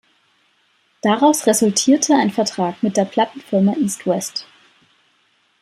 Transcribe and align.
Daraus 1.03 1.45
resultierte 1.45 2.15
ein 2.15 2.31
Vertrag 2.31 2.81
mit 2.81 2.97
der 2.97 3.05
Plattenfirma 3.05 3.73
eastwest. 3.75 4.47